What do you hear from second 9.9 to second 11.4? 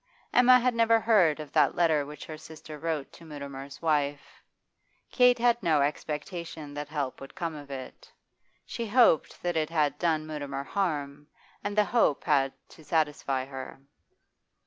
done Mutimer harm,